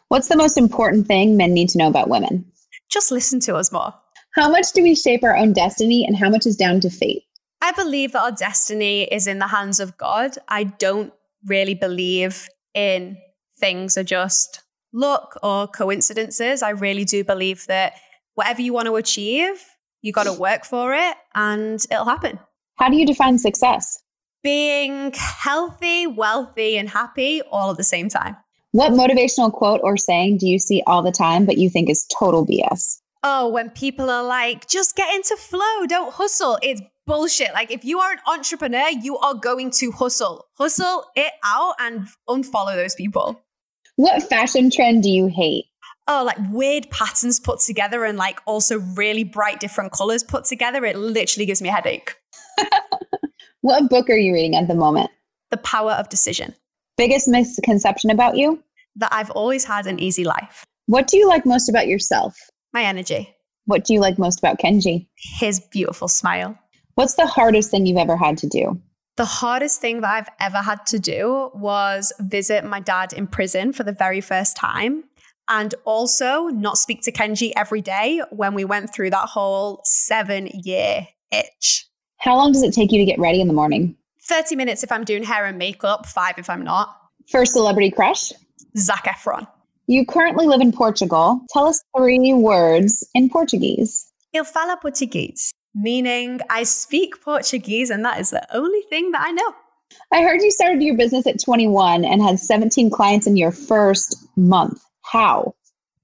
What's 0.07 0.27
the 0.27 0.37
most 0.37 0.57
important 0.57 1.07
thing 1.07 1.37
men 1.37 1.53
need 1.53 1.69
to 1.69 1.77
know 1.77 1.87
about 1.87 2.09
women? 2.09 2.45
Just 2.89 3.11
listen 3.11 3.39
to 3.41 3.55
us 3.55 3.71
more. 3.71 3.93
How 4.35 4.49
much 4.49 4.71
do 4.71 4.81
we 4.81 4.95
shape 4.95 5.23
our 5.23 5.35
own 5.35 5.53
destiny 5.53 6.05
and 6.05 6.15
how 6.15 6.29
much 6.29 6.45
is 6.45 6.55
down 6.55 6.79
to 6.81 6.89
fate? 6.89 7.23
I 7.61 7.71
believe 7.71 8.13
that 8.13 8.21
our 8.21 8.31
destiny 8.31 9.03
is 9.03 9.27
in 9.27 9.39
the 9.39 9.47
hands 9.47 9.79
of 9.79 9.97
God. 9.97 10.31
I 10.47 10.65
don't 10.65 11.13
really 11.45 11.73
believe 11.73 12.47
in 12.73 13.17
things 13.59 13.97
are 13.97 14.03
just 14.03 14.61
luck 14.97 15.37
or 15.43 15.67
coincidences. 15.67 16.61
I 16.61 16.71
really 16.71 17.05
do 17.05 17.23
believe 17.23 17.65
that 17.67 17.93
whatever 18.35 18.61
you 18.61 18.73
want 18.73 18.87
to 18.87 18.95
achieve, 18.95 19.63
you 20.01 20.11
got 20.11 20.23
to 20.23 20.33
work 20.39 20.65
for 20.65 20.93
it 20.93 21.15
and 21.35 21.83
it'll 21.91 22.05
happen. 22.05 22.39
How 22.75 22.89
do 22.89 22.97
you 22.97 23.05
define 23.05 23.39
success? 23.39 24.01
Being 24.43 25.11
healthy, 25.15 26.07
wealthy, 26.07 26.77
and 26.77 26.87
happy 26.89 27.41
all 27.51 27.71
at 27.71 27.77
the 27.77 27.83
same 27.83 28.07
time. 28.09 28.37
What 28.71 28.91
motivational 28.91 29.51
quote 29.51 29.81
or 29.83 29.97
saying 29.97 30.37
do 30.37 30.47
you 30.47 30.59
see 30.59 30.83
all 30.85 31.01
the 31.01 31.11
time 31.11 31.45
but 31.45 31.57
you 31.57 31.69
think 31.69 31.89
is 31.89 32.05
total 32.19 32.45
BS? 32.45 32.99
Oh, 33.23 33.49
when 33.49 33.71
people 33.71 34.09
are 34.09 34.23
like, 34.23 34.67
just 34.67 34.95
get 34.95 35.13
into 35.15 35.35
flow, 35.35 35.85
don't 35.87 36.13
hustle. 36.13 36.59
It's 36.61 36.81
bullshit. 37.07 37.53
Like, 37.53 37.71
if 37.71 37.83
you 37.83 37.99
are 37.99 38.11
an 38.11 38.19
entrepreneur, 38.27 38.89
you 38.89 39.17
are 39.17 39.33
going 39.33 39.71
to 39.71 39.91
hustle. 39.91 40.45
Hustle 40.53 41.05
it 41.15 41.31
out 41.43 41.75
and 41.79 42.07
unfollow 42.29 42.75
those 42.75 42.93
people. 42.93 43.41
What 43.97 44.23
fashion 44.23 44.69
trend 44.71 45.03
do 45.03 45.09
you 45.09 45.27
hate? 45.27 45.65
Oh, 46.07 46.23
like 46.25 46.37
weird 46.51 46.89
patterns 46.89 47.39
put 47.39 47.59
together 47.59 48.05
and 48.05 48.17
like 48.17 48.39
also 48.45 48.79
really 48.79 49.23
bright 49.25 49.59
different 49.59 49.91
colors 49.91 50.23
put 50.23 50.45
together. 50.45 50.85
It 50.85 50.97
literally 50.97 51.45
gives 51.45 51.61
me 51.61 51.69
a 51.69 51.73
headache. 51.73 52.15
What 53.61 53.89
book 53.89 54.09
are 54.09 54.15
you 54.17 54.33
reading 54.33 54.55
at 54.55 54.67
the 54.69 54.75
moment? 54.75 55.09
The 55.51 55.57
power 55.57 55.91
of 55.93 56.07
decision 56.09 56.55
Biggest 56.95 57.27
misconception 57.27 58.09
about 58.09 58.37
you? 58.37 58.63
that 58.95 59.09
I've 59.13 59.29
always 59.31 59.65
had 59.65 59.85
an 59.87 59.99
easy 59.99 60.23
life. 60.23 60.63
What 60.85 61.07
do 61.07 61.17
you 61.17 61.27
like 61.27 61.45
most 61.45 61.67
about 61.69 61.87
yourself? 61.87 62.35
My 62.73 62.83
energy, 62.83 63.29
What 63.65 63.83
do 63.83 63.93
you 63.93 63.99
like 63.99 64.17
most 64.17 64.39
about 64.39 64.59
Kenji? 64.59 65.07
his 65.39 65.59
beautiful 65.59 66.07
smile. 66.07 66.57
What's 66.95 67.15
the 67.15 67.27
hardest 67.27 67.69
thing 67.71 67.85
you've 67.85 67.97
ever 67.97 68.15
had 68.17 68.37
to 68.39 68.47
do? 68.47 68.81
The 69.17 69.25
hardest 69.25 69.81
thing 69.81 70.01
that 70.01 70.11
I've 70.11 70.29
ever 70.39 70.57
had 70.57 70.85
to 70.87 70.99
do 70.99 71.49
was 71.55 72.13
visit 72.19 72.63
my 72.63 72.79
dad 72.79 73.13
in 73.13 73.25
prison 73.25 73.73
for 73.73 73.83
the 73.83 73.91
very 73.91 74.21
first 74.21 74.55
time 74.55 75.05
and 75.47 75.73
also 75.85 76.49
not 76.49 76.77
speak 76.77 77.01
to 77.01 77.11
Kenji 77.11 77.51
every 77.55 77.81
day 77.81 78.21
when 78.29 78.53
we 78.53 78.63
went 78.63 78.93
through 78.93 79.09
that 79.09 79.27
whole 79.27 79.81
seven 79.85 80.47
year 80.53 81.07
itch. 81.31 81.87
How 82.17 82.35
long 82.35 82.51
does 82.51 82.61
it 82.61 82.75
take 82.75 82.91
you 82.91 82.99
to 82.99 83.05
get 83.05 83.17
ready 83.17 83.41
in 83.41 83.47
the 83.47 83.55
morning? 83.55 83.95
30 84.21 84.55
minutes 84.55 84.83
if 84.83 84.91
I'm 84.91 85.03
doing 85.03 85.23
hair 85.23 85.45
and 85.45 85.57
makeup, 85.57 86.05
five 86.05 86.35
if 86.37 86.47
I'm 86.47 86.63
not. 86.63 86.95
First 87.27 87.53
celebrity 87.53 87.89
crush? 87.89 88.31
Zac 88.77 89.05
Efron. 89.05 89.47
You 89.87 90.05
currently 90.05 90.45
live 90.45 90.61
in 90.61 90.71
Portugal. 90.71 91.41
Tell 91.49 91.65
us 91.65 91.81
three 91.97 92.33
words 92.33 93.03
in 93.15 93.29
Portuguese. 93.29 94.05
Eu 94.33 94.43
falo 94.43 94.77
português, 94.79 95.49
meaning 95.81 96.39
I 96.49 96.63
speak 96.63 97.21
Portuguese, 97.21 97.89
and 97.89 98.03
that 98.05 98.19
is 98.19 98.31
the 98.31 98.45
only 98.55 98.81
thing 98.89 99.11
that 99.11 99.23
I 99.25 99.31
know. 99.31 99.53
I 100.11 100.21
heard 100.21 100.41
you 100.41 100.51
started 100.51 100.81
your 100.81 100.95
business 100.95 101.27
at 101.27 101.41
21 101.41 102.05
and 102.05 102.21
had 102.21 102.39
17 102.39 102.89
clients 102.89 103.27
in 103.27 103.37
your 103.37 103.51
first 103.51 104.27
month. 104.35 104.81
How? 105.03 105.53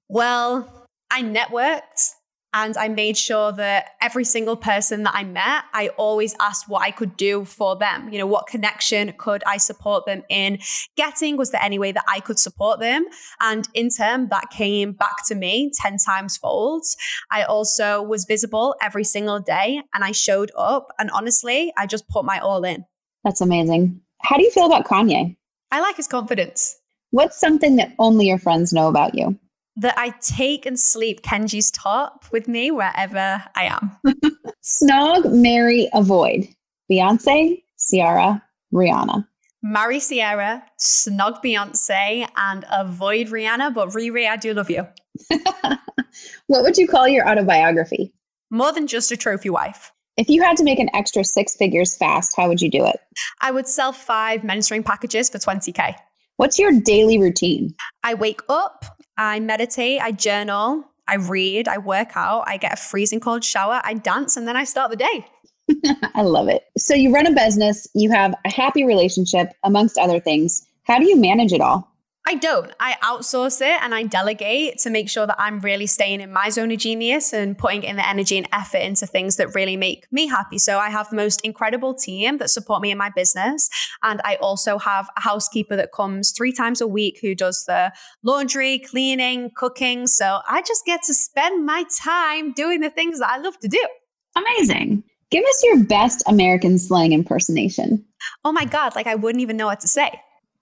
Well, 0.08 0.88
I 1.10 1.22
networked 1.22 2.14
and 2.54 2.76
I 2.76 2.86
made 2.86 3.16
sure 3.18 3.50
that 3.52 3.88
every 4.00 4.24
single 4.24 4.54
person 4.54 5.02
that 5.02 5.14
I 5.14 5.24
met, 5.24 5.64
I 5.74 5.88
always 5.96 6.36
asked 6.40 6.68
what 6.68 6.82
I 6.82 6.92
could 6.92 7.16
do 7.16 7.44
for 7.44 7.76
them. 7.76 8.08
You 8.12 8.18
know, 8.18 8.26
what 8.26 8.46
connection 8.46 9.12
could 9.18 9.42
I 9.44 9.56
support 9.56 10.06
them 10.06 10.22
in 10.30 10.60
getting? 10.96 11.36
Was 11.36 11.50
there 11.50 11.60
any 11.60 11.80
way 11.80 11.90
that 11.90 12.04
I 12.08 12.20
could 12.20 12.38
support 12.38 12.78
them? 12.78 13.06
And 13.40 13.68
in 13.74 13.90
turn, 13.90 14.28
that 14.28 14.50
came 14.50 14.92
back 14.92 15.26
to 15.26 15.34
me 15.34 15.72
10 15.82 15.96
times 15.98 16.36
fold. 16.36 16.84
I 17.32 17.42
also 17.42 18.00
was 18.00 18.24
visible 18.24 18.76
every 18.80 19.04
single 19.04 19.40
day 19.40 19.82
and 19.92 20.04
I 20.04 20.12
showed 20.12 20.52
up. 20.56 20.92
And 21.00 21.10
honestly, 21.10 21.72
I 21.76 21.86
just 21.86 22.08
put 22.08 22.24
my 22.24 22.38
all 22.38 22.64
in. 22.64 22.84
That's 23.24 23.40
amazing. 23.40 24.00
How 24.22 24.36
do 24.36 24.44
you 24.44 24.50
feel 24.52 24.66
about 24.66 24.86
Kanye? 24.86 25.36
I 25.72 25.80
like 25.80 25.96
his 25.96 26.06
confidence. 26.06 26.76
What's 27.10 27.38
something 27.38 27.76
that 27.76 27.92
only 27.98 28.26
your 28.26 28.38
friends 28.38 28.72
know 28.72 28.86
about 28.86 29.16
you? 29.16 29.38
That 29.76 29.98
I 29.98 30.10
take 30.20 30.66
and 30.66 30.78
sleep 30.78 31.22
Kenji's 31.22 31.70
top 31.70 32.26
with 32.30 32.46
me 32.46 32.70
wherever 32.70 33.42
I 33.56 33.64
am. 33.64 33.90
Snog, 34.62 35.32
marry, 35.32 35.88
avoid. 35.92 36.46
Beyonce, 36.90 37.62
Ciara, 37.78 38.42
Rihanna. 38.72 39.26
marry 39.62 39.98
Ciara, 40.00 40.62
snog 40.78 41.42
Beyonce, 41.42 42.28
and 42.36 42.64
avoid 42.70 43.28
Rihanna. 43.28 43.74
But 43.74 43.88
Riri, 43.90 44.28
I 44.28 44.36
do 44.36 44.54
love 44.54 44.70
you. 44.70 44.86
what 46.46 46.62
would 46.62 46.76
you 46.76 46.86
call 46.86 47.08
your 47.08 47.28
autobiography? 47.28 48.12
More 48.50 48.72
than 48.72 48.86
just 48.86 49.10
a 49.10 49.16
trophy 49.16 49.50
wife. 49.50 49.90
If 50.16 50.28
you 50.28 50.42
had 50.42 50.56
to 50.58 50.64
make 50.64 50.78
an 50.78 50.90
extra 50.94 51.24
six 51.24 51.56
figures 51.56 51.96
fast, 51.96 52.34
how 52.36 52.46
would 52.48 52.62
you 52.62 52.70
do 52.70 52.84
it? 52.86 53.00
I 53.40 53.50
would 53.50 53.66
sell 53.66 53.92
five 53.92 54.42
mentoring 54.42 54.84
packages 54.84 55.28
for 55.28 55.38
20K. 55.38 55.96
What's 56.36 56.58
your 56.58 56.72
daily 56.80 57.18
routine? 57.18 57.74
I 58.04 58.14
wake 58.14 58.40
up, 58.48 58.84
I 59.16 59.40
meditate, 59.40 60.00
I 60.00 60.12
journal, 60.12 60.84
I 61.06 61.16
read, 61.16 61.68
I 61.68 61.78
work 61.78 62.16
out, 62.16 62.44
I 62.46 62.56
get 62.56 62.72
a 62.72 62.76
freezing 62.76 63.20
cold 63.20 63.44
shower, 63.44 63.80
I 63.84 63.94
dance, 63.94 64.36
and 64.36 64.48
then 64.48 64.56
I 64.56 64.64
start 64.64 64.90
the 64.90 64.96
day. 64.96 65.26
I 66.14 66.22
love 66.22 66.48
it. 66.48 66.64
So 66.76 66.94
you 66.94 67.12
run 67.12 67.26
a 67.26 67.32
business, 67.32 67.86
you 67.94 68.10
have 68.10 68.34
a 68.44 68.52
happy 68.52 68.84
relationship, 68.84 69.52
amongst 69.62 69.98
other 69.98 70.20
things. 70.20 70.66
How 70.84 70.98
do 70.98 71.06
you 71.06 71.16
manage 71.16 71.52
it 71.52 71.60
all? 71.60 71.93
I 72.26 72.36
don't. 72.36 72.72
I 72.80 72.94
outsource 73.02 73.60
it 73.60 73.82
and 73.82 73.94
I 73.94 74.04
delegate 74.04 74.78
to 74.78 74.90
make 74.90 75.10
sure 75.10 75.26
that 75.26 75.36
I'm 75.38 75.60
really 75.60 75.86
staying 75.86 76.22
in 76.22 76.32
my 76.32 76.48
zone 76.48 76.72
of 76.72 76.78
genius 76.78 77.34
and 77.34 77.56
putting 77.56 77.82
in 77.82 77.96
the 77.96 78.08
energy 78.08 78.38
and 78.38 78.48
effort 78.50 78.78
into 78.78 79.06
things 79.06 79.36
that 79.36 79.54
really 79.54 79.76
make 79.76 80.06
me 80.10 80.26
happy. 80.26 80.56
So 80.56 80.78
I 80.78 80.88
have 80.88 81.10
the 81.10 81.16
most 81.16 81.42
incredible 81.42 81.92
team 81.92 82.38
that 82.38 82.48
support 82.48 82.80
me 82.80 82.90
in 82.90 82.96
my 82.96 83.10
business. 83.14 83.68
And 84.02 84.22
I 84.24 84.36
also 84.36 84.78
have 84.78 85.10
a 85.18 85.20
housekeeper 85.20 85.76
that 85.76 85.92
comes 85.92 86.32
three 86.32 86.52
times 86.52 86.80
a 86.80 86.88
week 86.88 87.18
who 87.20 87.34
does 87.34 87.64
the 87.66 87.92
laundry, 88.22 88.78
cleaning, 88.78 89.50
cooking. 89.54 90.06
So 90.06 90.40
I 90.48 90.62
just 90.62 90.86
get 90.86 91.02
to 91.04 91.14
spend 91.14 91.66
my 91.66 91.84
time 92.02 92.52
doing 92.52 92.80
the 92.80 92.90
things 92.90 93.18
that 93.18 93.28
I 93.28 93.38
love 93.38 93.58
to 93.60 93.68
do. 93.68 93.86
Amazing. 94.34 95.04
Give 95.30 95.44
us 95.44 95.62
your 95.62 95.84
best 95.84 96.22
American 96.26 96.78
slang 96.78 97.12
impersonation. 97.12 98.02
Oh 98.46 98.52
my 98.52 98.64
God, 98.64 98.94
like 98.94 99.06
I 99.06 99.14
wouldn't 99.14 99.42
even 99.42 99.58
know 99.58 99.66
what 99.66 99.80
to 99.80 99.88
say. 99.88 100.10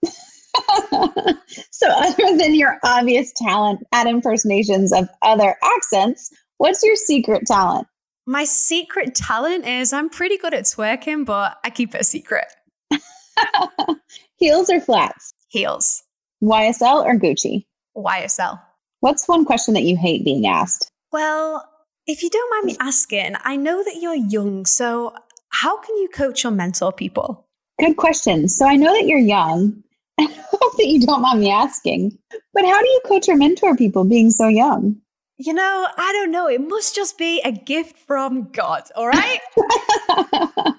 so, 1.71 1.87
other 1.89 2.37
than 2.37 2.55
your 2.55 2.79
obvious 2.83 3.31
talent 3.35 3.85
at 3.91 4.07
impersonations 4.07 4.93
of 4.93 5.09
other 5.21 5.55
accents, 5.63 6.31
what's 6.57 6.83
your 6.83 6.95
secret 6.95 7.43
talent? 7.47 7.87
My 8.25 8.45
secret 8.45 9.15
talent 9.15 9.67
is 9.67 9.91
I'm 9.91 10.09
pretty 10.09 10.37
good 10.37 10.53
at 10.53 10.63
twerking, 10.63 11.25
but 11.25 11.57
I 11.63 11.69
keep 11.69 11.93
it 11.93 12.01
a 12.01 12.03
secret. 12.03 12.45
Heels 14.37 14.69
or 14.69 14.79
flats? 14.79 15.33
Heels. 15.49 16.03
YSL 16.43 17.03
or 17.03 17.15
Gucci? 17.15 17.65
YSL. 17.97 18.59
What's 19.01 19.27
one 19.27 19.45
question 19.45 19.73
that 19.73 19.83
you 19.83 19.97
hate 19.97 20.23
being 20.23 20.47
asked? 20.47 20.89
Well, 21.11 21.67
if 22.07 22.23
you 22.23 22.29
don't 22.29 22.49
mind 22.51 22.65
me 22.65 22.77
asking, 22.79 23.35
I 23.43 23.55
know 23.55 23.83
that 23.83 23.97
you're 24.01 24.15
young, 24.15 24.65
so 24.65 25.13
how 25.49 25.77
can 25.79 25.95
you 25.97 26.09
coach 26.09 26.45
or 26.45 26.51
mentor 26.51 26.91
people? 26.91 27.47
Good 27.79 27.97
question. 27.97 28.47
So 28.47 28.67
I 28.67 28.75
know 28.75 28.93
that 28.93 29.05
you're 29.05 29.19
young, 29.19 29.83
I 30.19 30.27
hope 30.51 30.77
that 30.77 30.87
you 30.87 31.05
don't 31.05 31.21
mind 31.21 31.39
me 31.39 31.51
asking, 31.51 32.17
but 32.53 32.65
how 32.65 32.81
do 32.81 32.87
you 32.87 33.01
coach 33.05 33.27
or 33.27 33.35
mentor 33.35 33.75
people 33.75 34.03
being 34.03 34.29
so 34.29 34.47
young? 34.47 34.95
You 35.37 35.53
know, 35.53 35.87
I 35.97 36.11
don't 36.13 36.31
know. 36.31 36.47
It 36.47 36.61
must 36.61 36.93
just 36.93 37.17
be 37.17 37.41
a 37.41 37.51
gift 37.51 37.97
from 37.97 38.51
God, 38.51 38.83
all 38.95 39.07
right? 39.07 39.39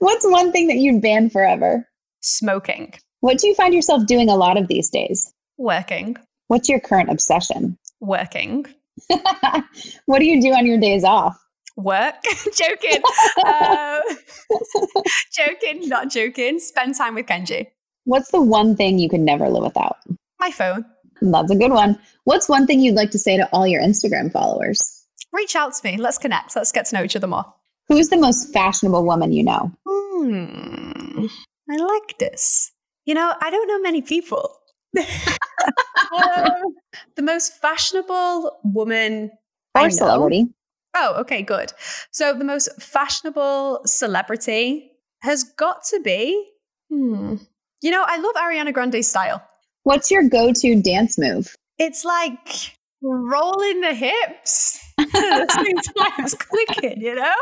What's 0.00 0.26
one 0.26 0.50
thing 0.50 0.66
that 0.66 0.76
you'd 0.76 1.00
ban 1.00 1.30
forever? 1.30 1.88
Smoking. 2.20 2.94
What 3.20 3.38
do 3.38 3.46
you 3.46 3.54
find 3.54 3.72
yourself 3.72 4.06
doing 4.06 4.28
a 4.28 4.36
lot 4.36 4.58
of 4.58 4.66
these 4.66 4.90
days? 4.90 5.32
Working. 5.56 6.16
What's 6.48 6.68
your 6.68 6.80
current 6.80 7.10
obsession? 7.10 7.78
Working. 8.00 8.66
what 10.06 10.18
do 10.18 10.24
you 10.24 10.40
do 10.42 10.52
on 10.52 10.66
your 10.66 10.78
days 10.78 11.04
off? 11.04 11.36
Work. 11.76 12.16
joking. 12.56 13.02
uh, 13.44 14.00
joking, 15.32 15.88
not 15.88 16.10
joking. 16.10 16.58
Spend 16.58 16.96
time 16.96 17.14
with 17.14 17.26
Kenji. 17.26 17.68
What's 18.06 18.30
the 18.30 18.40
one 18.40 18.76
thing 18.76 19.00
you 19.00 19.08
could 19.08 19.20
never 19.20 19.48
live 19.48 19.64
without? 19.64 19.98
My 20.38 20.52
phone. 20.52 20.84
That's 21.20 21.50
a 21.50 21.56
good 21.56 21.72
one. 21.72 21.98
What's 22.22 22.48
one 22.48 22.64
thing 22.64 22.80
you'd 22.80 22.94
like 22.94 23.10
to 23.10 23.18
say 23.18 23.36
to 23.36 23.48
all 23.52 23.66
your 23.66 23.82
Instagram 23.82 24.30
followers? 24.30 25.04
Reach 25.32 25.56
out 25.56 25.74
to 25.74 25.80
me. 25.84 25.96
Let's 25.96 26.16
connect. 26.16 26.54
Let's 26.54 26.70
get 26.70 26.86
to 26.86 26.94
know 26.94 27.02
each 27.02 27.16
other 27.16 27.26
more. 27.26 27.44
Who's 27.88 28.08
the 28.08 28.16
most 28.16 28.52
fashionable 28.52 29.04
woman 29.04 29.32
you 29.32 29.42
know? 29.42 29.72
Hmm. 29.88 31.26
I 31.68 31.76
like 31.76 32.18
this. 32.18 32.70
You 33.06 33.14
know, 33.14 33.34
I 33.40 33.50
don't 33.50 33.66
know 33.66 33.80
many 33.80 34.02
people. 34.02 34.56
uh, 34.96 36.50
the 37.16 37.22
most 37.22 37.60
fashionable 37.60 38.58
woman 38.62 39.32
or 39.74 39.90
celebrity. 39.90 40.46
Oh, 40.94 41.16
okay, 41.20 41.42
good. 41.42 41.72
So 42.12 42.34
the 42.34 42.44
most 42.44 42.70
fashionable 42.80 43.80
celebrity 43.84 44.92
has 45.22 45.42
got 45.42 45.84
to 45.86 46.00
be. 46.00 46.50
Hmm. 46.88 47.36
You 47.86 47.92
know, 47.92 48.02
I 48.04 48.18
love 48.18 48.34
Ariana 48.34 48.74
Grande's 48.74 49.06
style. 49.06 49.40
What's 49.84 50.10
your 50.10 50.28
go 50.28 50.52
to 50.52 50.82
dance 50.82 51.16
move? 51.16 51.54
It's 51.78 52.04
like 52.04 52.74
rolling 53.00 53.80
the 53.80 53.94
hips 53.94 54.80
at 54.98 55.12
the 55.12 55.62
same 55.64 55.94
time 55.94 56.24
as 56.24 56.34
clicking, 56.34 57.00
you 57.00 57.14
know? 57.14 57.32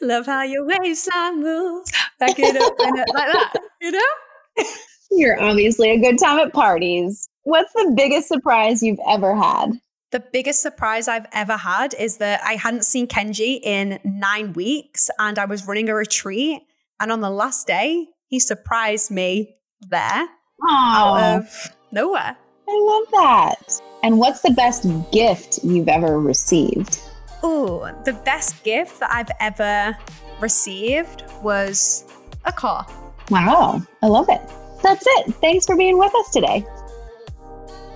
Love 0.00 0.24
how 0.24 0.44
your 0.44 0.66
waistline 0.66 1.42
moves. 1.42 1.92
Back 2.18 2.38
it 2.38 2.56
up 2.56 2.72
and 2.78 2.98
it 2.98 3.06
like 3.12 3.30
that, 3.30 3.52
you 3.82 3.90
know? 3.90 4.64
You're 5.10 5.38
obviously 5.42 5.90
a 5.90 6.00
good 6.00 6.18
time 6.18 6.38
at 6.38 6.54
parties. 6.54 7.28
What's 7.42 7.74
the 7.74 7.92
biggest 7.94 8.28
surprise 8.28 8.82
you've 8.82 9.00
ever 9.06 9.36
had? 9.36 9.72
The 10.10 10.24
biggest 10.32 10.62
surprise 10.62 11.06
I've 11.06 11.26
ever 11.32 11.58
had 11.58 11.92
is 11.92 12.16
that 12.16 12.40
I 12.42 12.54
hadn't 12.54 12.86
seen 12.86 13.08
Kenji 13.08 13.60
in 13.62 14.00
nine 14.06 14.54
weeks 14.54 15.10
and 15.18 15.38
I 15.38 15.44
was 15.44 15.66
running 15.66 15.90
a 15.90 15.94
retreat. 15.94 16.62
And 16.98 17.12
on 17.12 17.20
the 17.20 17.28
last 17.28 17.66
day, 17.66 18.06
he 18.28 18.40
surprised 18.40 19.10
me 19.10 19.52
there 19.82 20.28
Aww. 20.62 20.68
out 20.68 21.38
of 21.38 21.76
nowhere. 21.92 22.36
I 22.68 22.84
love 22.84 23.08
that. 23.12 23.80
And 24.02 24.18
what's 24.18 24.42
the 24.42 24.50
best 24.50 24.86
gift 25.12 25.60
you've 25.62 25.88
ever 25.88 26.20
received? 26.20 27.00
Oh, 27.42 27.90
the 28.04 28.12
best 28.12 28.62
gift 28.64 29.00
that 29.00 29.10
I've 29.12 29.30
ever 29.40 29.96
received 30.40 31.24
was 31.42 32.04
a 32.44 32.52
car. 32.52 32.86
Wow, 33.30 33.82
I 34.02 34.06
love 34.06 34.28
it. 34.28 34.40
That's 34.82 35.04
it. 35.06 35.34
Thanks 35.36 35.66
for 35.66 35.76
being 35.76 35.98
with 35.98 36.14
us 36.14 36.30
today. 36.30 36.64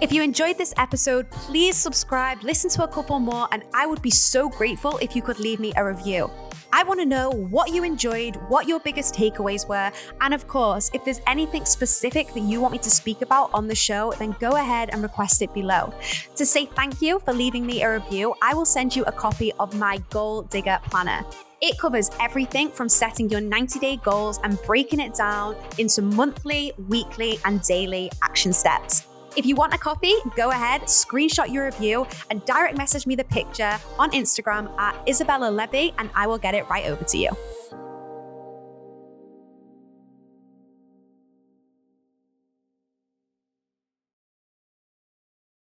If 0.00 0.12
you 0.12 0.22
enjoyed 0.22 0.56
this 0.56 0.72
episode, 0.78 1.30
please 1.30 1.76
subscribe, 1.76 2.42
listen 2.42 2.70
to 2.70 2.84
a 2.84 2.88
couple 2.88 3.20
more, 3.20 3.48
and 3.52 3.62
I 3.74 3.86
would 3.86 4.00
be 4.00 4.10
so 4.10 4.48
grateful 4.48 4.96
if 4.98 5.14
you 5.14 5.20
could 5.20 5.38
leave 5.38 5.60
me 5.60 5.72
a 5.76 5.84
review. 5.84 6.30
I 6.72 6.84
want 6.84 7.00
to 7.00 7.06
know 7.06 7.30
what 7.30 7.74
you 7.74 7.82
enjoyed, 7.82 8.36
what 8.48 8.68
your 8.68 8.78
biggest 8.78 9.12
takeaways 9.14 9.68
were, 9.68 9.90
and 10.20 10.32
of 10.32 10.46
course, 10.46 10.88
if 10.94 11.04
there's 11.04 11.20
anything 11.26 11.64
specific 11.64 12.32
that 12.34 12.40
you 12.40 12.60
want 12.60 12.72
me 12.72 12.78
to 12.78 12.90
speak 12.90 13.22
about 13.22 13.50
on 13.52 13.66
the 13.66 13.74
show, 13.74 14.12
then 14.18 14.36
go 14.38 14.52
ahead 14.52 14.90
and 14.92 15.02
request 15.02 15.42
it 15.42 15.52
below. 15.52 15.92
To 16.36 16.46
say 16.46 16.66
thank 16.66 17.02
you 17.02 17.18
for 17.20 17.32
leaving 17.32 17.66
me 17.66 17.82
a 17.82 17.92
review, 17.92 18.34
I 18.40 18.54
will 18.54 18.64
send 18.64 18.94
you 18.94 19.02
a 19.04 19.12
copy 19.12 19.52
of 19.58 19.74
my 19.76 19.98
Goal 20.10 20.42
Digger 20.42 20.78
Planner. 20.84 21.24
It 21.60 21.76
covers 21.76 22.08
everything 22.20 22.70
from 22.70 22.88
setting 22.88 23.28
your 23.28 23.40
90 23.40 23.80
day 23.80 23.96
goals 23.96 24.38
and 24.44 24.56
breaking 24.62 25.00
it 25.00 25.14
down 25.14 25.56
into 25.76 26.02
monthly, 26.02 26.72
weekly, 26.88 27.38
and 27.44 27.60
daily 27.62 28.10
action 28.22 28.52
steps. 28.52 29.09
If 29.36 29.46
you 29.46 29.54
want 29.54 29.72
a 29.72 29.78
copy, 29.78 30.12
go 30.34 30.50
ahead, 30.50 30.82
screenshot 30.82 31.52
your 31.52 31.64
review, 31.66 32.04
and 32.30 32.44
direct 32.46 32.76
message 32.76 33.06
me 33.06 33.14
the 33.14 33.24
picture 33.24 33.78
on 33.96 34.10
Instagram 34.10 34.76
at 34.76 35.06
Izabella 35.06 35.54
Levey, 35.54 35.94
and 35.98 36.10
I 36.16 36.26
will 36.26 36.38
get 36.38 36.54
it 36.56 36.68
right 36.68 36.86
over 36.86 37.04
to 37.04 37.16
you. 37.16 37.30